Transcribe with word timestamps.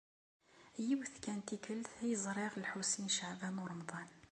Yiwet 0.85 1.15
kan 1.23 1.37
n 1.41 1.45
tikkelt 1.47 1.91
ay 2.01 2.13
ẓriɣ 2.23 2.53
Lḥusin 2.63 3.05
n 3.11 3.13
Caɛban 3.15 3.61
u 3.63 3.65
Ṛemḍan. 3.71 4.09